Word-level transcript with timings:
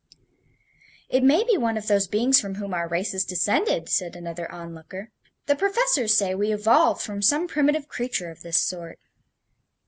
"It 1.09 1.21
may 1.23 1.43
be 1.43 1.57
one 1.57 1.77
of 1.77 1.85
those 1.85 2.07
beings 2.07 2.41
from 2.41 2.55
whom 2.55 2.73
our 2.73 2.87
race 2.87 3.13
is 3.13 3.23
descended," 3.23 3.87
said 3.87 4.15
another 4.15 4.51
onlooker. 4.51 5.11
"The 5.45 5.55
professors 5.55 6.17
say 6.17 6.33
we 6.33 6.51
evolved 6.51 7.03
from 7.03 7.21
some 7.21 7.47
primitive 7.47 7.87
creature 7.87 8.31
of 8.31 8.41
this 8.41 8.57
sort." 8.59 8.97